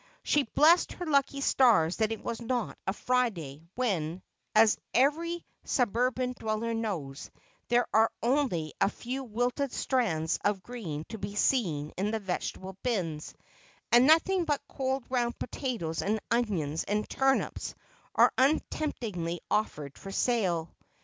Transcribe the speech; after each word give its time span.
She 0.23 0.45
blessed 0.55 0.93
her 0.93 1.05
lucky 1.05 1.41
stars 1.41 1.97
that 1.97 2.11
it 2.11 2.23
was 2.23 2.41
not 2.41 2.75
a 2.87 2.93
Friday, 2.93 3.61
when, 3.75 4.23
as 4.55 4.79
every 4.95 5.45
suburban 5.63 6.33
dweller 6.33 6.73
knows, 6.73 7.29
there 7.67 7.85
are 7.93 8.09
only 8.23 8.73
a 8.81 8.89
few 8.89 9.23
wilted 9.23 9.71
strands 9.71 10.39
of 10.43 10.63
green 10.63 11.03
to 11.09 11.19
be 11.19 11.35
seen 11.35 11.91
in 11.99 12.09
the 12.09 12.17
vegetable 12.19 12.75
bins, 12.81 13.35
and 13.91 14.07
nothing 14.07 14.43
but 14.45 14.67
cold 14.67 15.03
round 15.07 15.37
potatoes 15.37 16.01
and 16.01 16.19
onions 16.31 16.83
and 16.83 17.07
turnips 17.07 17.75
are 18.15 18.33
untemptingly 18.39 19.39
offered 19.51 19.99
for 19.99 20.09
sale. 20.11 20.73